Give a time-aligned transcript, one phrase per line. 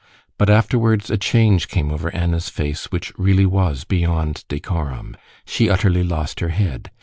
[0.39, 5.15] But afterwards a change came over Anna's face which really was beyond decorum.
[5.45, 6.89] She utterly lost her head.